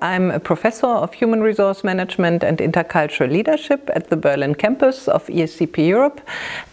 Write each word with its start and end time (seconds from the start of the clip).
I'm 0.00 0.30
a 0.30 0.40
professor 0.40 0.86
of 0.86 1.12
human 1.12 1.42
resource 1.42 1.84
management 1.84 2.42
and 2.42 2.58
intercultural 2.58 3.30
leadership 3.30 3.90
at 3.94 4.08
the 4.08 4.16
Berlin 4.16 4.54
campus 4.54 5.06
of 5.06 5.26
ESCP 5.26 5.86
Europe. 5.86 6.22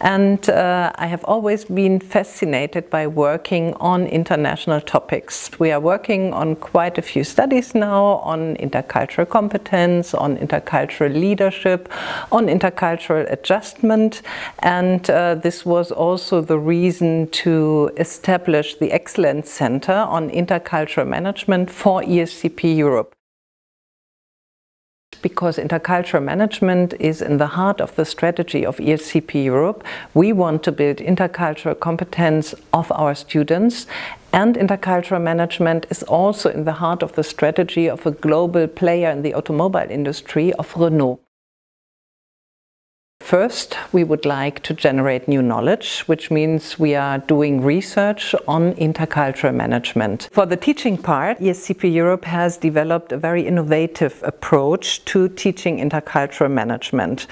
And 0.00 0.48
uh, 0.48 0.90
I 0.94 1.06
have 1.06 1.22
always 1.24 1.66
been 1.66 2.00
fascinated 2.00 2.88
by 2.88 3.06
working 3.06 3.74
on 3.74 4.06
international 4.06 4.80
topics. 4.80 5.50
We 5.60 5.70
are 5.70 5.78
working 5.78 6.32
on 6.32 6.56
quite 6.56 6.96
a 6.96 7.02
few 7.02 7.22
studies 7.22 7.74
now 7.74 8.04
on 8.24 8.56
intercultural 8.56 9.28
competence, 9.28 10.14
on 10.14 10.38
intercultural 10.38 11.12
leadership, 11.12 11.88
on 12.32 12.46
intercultural 12.46 13.30
adjustment. 13.30 14.22
And 14.60 15.08
uh, 15.10 15.34
this 15.34 15.66
was 15.66 15.92
also 15.92 16.40
the 16.40 16.58
reason 16.58 17.28
to 17.44 17.90
establish 17.98 18.76
the 18.76 18.90
Excellence 18.92 19.50
Center 19.50 19.92
on 19.92 20.30
Intercultural 20.30 21.06
Management 21.06 21.70
for 21.70 22.02
ESCP 22.02 22.76
Europe 22.76 23.09
because 25.22 25.58
intercultural 25.58 26.22
management 26.22 26.94
is 27.00 27.22
in 27.22 27.38
the 27.38 27.46
heart 27.46 27.80
of 27.80 27.94
the 27.96 28.04
strategy 28.04 28.64
of 28.64 28.76
ESCP 28.78 29.44
Europe. 29.44 29.84
We 30.14 30.32
want 30.32 30.62
to 30.64 30.72
build 30.72 30.98
intercultural 30.98 31.78
competence 31.78 32.54
of 32.72 32.90
our 32.92 33.14
students 33.14 33.86
and 34.32 34.56
intercultural 34.56 35.20
management 35.20 35.86
is 35.90 36.02
also 36.04 36.50
in 36.50 36.64
the 36.64 36.72
heart 36.72 37.02
of 37.02 37.14
the 37.14 37.24
strategy 37.24 37.88
of 37.88 38.06
a 38.06 38.12
global 38.12 38.68
player 38.68 39.10
in 39.10 39.22
the 39.22 39.34
automobile 39.34 39.90
industry 39.90 40.52
of 40.54 40.76
Renault. 40.76 41.20
First, 43.30 43.76
we 43.92 44.02
would 44.02 44.26
like 44.26 44.60
to 44.64 44.74
generate 44.74 45.28
new 45.28 45.40
knowledge, 45.40 46.00
which 46.08 46.32
means 46.32 46.80
we 46.80 46.96
are 46.96 47.18
doing 47.18 47.60
research 47.60 48.34
on 48.48 48.74
intercultural 48.74 49.54
management. 49.54 50.28
For 50.32 50.46
the 50.46 50.56
teaching 50.56 50.98
part, 50.98 51.38
ESCP 51.38 51.94
Europe 51.94 52.24
has 52.24 52.56
developed 52.56 53.12
a 53.12 53.16
very 53.16 53.46
innovative 53.46 54.20
approach 54.24 55.04
to 55.04 55.28
teaching 55.28 55.78
intercultural 55.78 56.50
management. 56.50 57.28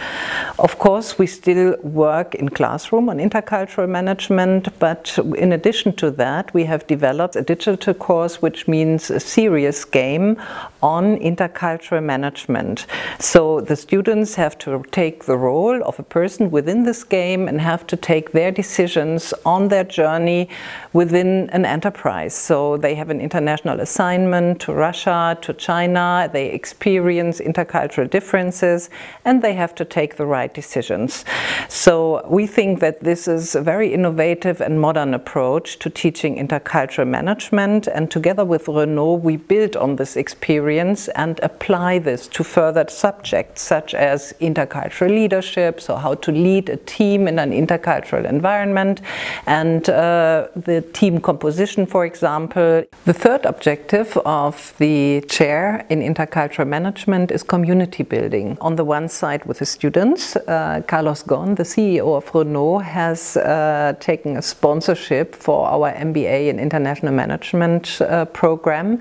Of 0.61 0.79
course, 0.79 1.19
we 1.19 1.27
still 1.27 1.77
work 1.83 2.37
in 2.37 2.49
classroom 2.51 3.09
on 3.09 3.19
intercultural 3.19 3.89
management, 3.89 4.69
but 4.79 5.19
in 5.37 5.53
addition 5.53 5.95
to 5.95 6.13
that, 6.13 6.55
we 6.55 6.63
have 6.63 6.87
developed 6.87 7.35
a 7.35 7.43
digital 7.43 7.93
course, 7.93 8.41
which 8.41 8.69
means 8.69 9.11
a 9.11 9.19
serious 9.19 9.85
game 9.85 10.41
on 10.81 11.17
intercultural 11.17 12.05
management. 12.05 12.87
So 13.19 13.61
the 13.61 13.75
students 13.75 14.37
have 14.37 14.57
to 14.59 14.85
take 14.93 15.25
the 15.25 15.37
role 15.37 15.88
of 15.89 15.99
a 15.99 16.03
person 16.03 16.51
within 16.51 16.85
this 16.85 17.03
game 17.03 17.49
and 17.49 17.61
have 17.61 17.87
to 17.87 17.97
take 17.97 18.33
their 18.33 18.51
decisions 18.51 19.35
on 19.45 19.69
their 19.69 19.85
journey 19.85 20.49
within 20.93 21.49
an 21.51 21.65
enterprise. 21.65 22.35
So 22.35 22.77
they 22.77 22.95
have 22.95 23.11
an 23.11 23.21
international 23.21 23.81
assignment 23.81 24.61
to 24.61 24.73
Russia, 24.73 25.37
to 25.43 25.53
China, 25.55 26.29
they 26.33 26.47
experience 26.51 27.41
intercultural 27.41 28.09
differences 28.09 28.91
and 29.25 29.43
they 29.43 29.55
have 29.55 29.75
to 29.77 29.85
take 29.85 30.17
the 30.17 30.27
right 30.27 30.53
decisions. 30.53 31.25
So 31.69 32.27
we 32.29 32.47
think 32.47 32.81
that 32.81 33.03
this 33.03 33.27
is 33.27 33.55
a 33.55 33.63
very 33.63 33.93
innovative 33.93 34.61
and 34.61 34.81
modern 34.81 35.15
approach 35.15 35.79
to 35.81 35.91
teaching 35.91 36.37
intercultural 36.37 37.09
management 37.09 37.87
and 37.87 38.11
together 38.11 38.45
with 38.45 38.69
Renault 38.69 39.17
we 39.17 39.37
build 39.37 39.77
on 39.77 39.97
this 39.97 40.17
experience 40.17 41.09
and 41.09 41.41
apply 41.43 41.99
this 41.99 42.29
to 42.29 42.45
further 42.45 42.85
subjects 42.89 43.63
such 43.63 43.95
as 43.95 44.35
intercultural 44.41 45.09
leadership, 45.09 45.78
so 45.81 45.97
how 45.97 46.15
to 46.15 46.33
lead 46.33 46.69
a 46.69 46.77
team 46.77 47.29
in 47.29 47.39
an 47.39 47.53
intercultural 47.53 48.25
environment 48.29 49.01
and 49.47 49.89
uh, 49.89 50.49
the 50.57 50.83
team 50.93 51.21
composition, 51.21 51.87
for 51.87 52.05
example. 52.05 52.85
The 53.05 53.15
third 53.15 53.47
objective 53.47 54.17
of 54.25 54.75
the 54.79 55.23
chair 55.29 55.87
in 55.89 56.01
intercultural 56.01 56.67
management 56.67 57.31
is 57.31 57.43
community 57.43 58.03
building. 58.03 58.57
On 58.61 58.77
the 58.77 58.85
one 58.85 59.09
side 59.09 59.45
with 59.45 59.59
the 59.59 59.67
students, 59.67 60.37
uh, 60.37 60.83
Carlos 60.87 61.23
Ghosn, 61.23 61.57
the 61.57 61.63
CEO 61.63 62.17
of 62.17 62.35
Renault, 62.35 62.79
has 62.79 63.37
uh, 63.37 63.95
taken 64.01 64.37
a 64.37 64.43
sponsorship 64.43 65.35
for 65.35 65.67
our 65.67 65.93
MBA 65.93 66.49
in 66.49 66.59
International 66.59 67.13
Management 67.13 68.01
uh, 68.01 68.25
program. 68.27 69.01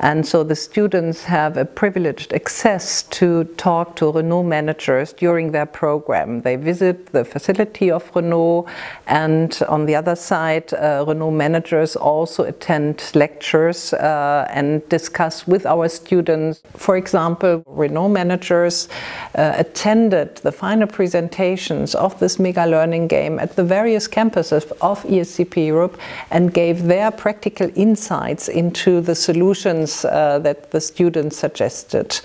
And 0.00 0.26
so 0.26 0.42
the 0.42 0.56
students 0.56 1.24
have 1.24 1.56
a 1.56 1.64
privileged 1.64 2.32
access 2.32 3.02
to 3.18 3.44
talk 3.56 3.96
to 3.96 4.12
Renault 4.12 4.44
managers 4.44 5.12
during 5.12 5.52
their 5.52 5.66
program. 5.66 6.15
They 6.24 6.56
visit 6.56 7.12
the 7.12 7.24
facility 7.24 7.90
of 7.90 8.10
Renault 8.14 8.66
and 9.06 9.58
on 9.68 9.86
the 9.86 9.94
other 9.94 10.16
side 10.16 10.72
uh, 10.72 11.04
Renault 11.06 11.32
managers 11.32 11.96
also 11.96 12.44
attend 12.44 13.10
lectures 13.14 13.92
uh, 13.92 14.46
and 14.50 14.88
discuss 14.88 15.46
with 15.46 15.66
our 15.66 15.88
students. 15.88 16.62
For 16.76 16.96
example, 16.96 17.62
Renault 17.66 18.08
managers 18.08 18.88
uh, 19.34 19.54
attended 19.56 20.36
the 20.36 20.52
final 20.52 20.86
presentations 20.86 21.94
of 21.94 22.18
this 22.18 22.38
mega 22.38 22.66
learning 22.66 23.08
game 23.08 23.38
at 23.38 23.56
the 23.56 23.64
various 23.64 24.08
campuses 24.08 24.70
of 24.80 25.02
ESCP 25.04 25.66
Europe 25.66 25.98
and 26.30 26.52
gave 26.52 26.84
their 26.84 27.10
practical 27.10 27.70
insights 27.74 28.48
into 28.48 29.00
the 29.00 29.14
solutions 29.14 30.04
uh, 30.04 30.38
that 30.38 30.70
the 30.70 30.80
students 30.80 31.36
suggested. 31.36 32.20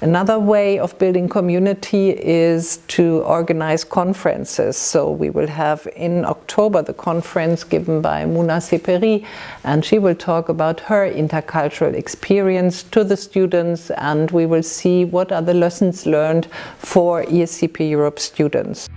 Another 0.00 0.38
way 0.38 0.78
of 0.78 0.98
building 0.98 1.28
community 1.28 2.10
is 2.10 2.78
to 2.88 3.22
organize 3.28 3.84
conferences. 3.84 4.76
So 4.76 5.10
we 5.10 5.30
will 5.30 5.46
have 5.46 5.86
in 5.94 6.24
October 6.24 6.82
the 6.82 6.94
conference 6.94 7.62
given 7.62 8.00
by 8.00 8.24
Mouna 8.24 8.58
Sepehri 8.60 9.24
and 9.64 9.84
she 9.84 9.98
will 9.98 10.14
talk 10.14 10.48
about 10.48 10.80
her 10.80 11.10
intercultural 11.10 11.94
experience 11.94 12.82
to 12.84 13.04
the 13.04 13.16
students 13.16 13.90
and 13.90 14.30
we 14.30 14.46
will 14.46 14.62
see 14.62 15.04
what 15.04 15.30
are 15.30 15.42
the 15.42 15.54
lessons 15.54 16.06
learned 16.06 16.48
for 16.78 17.24
ESCP 17.24 17.90
Europe 17.90 18.18
students. 18.18 18.88